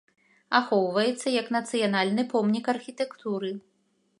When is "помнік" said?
2.35-2.73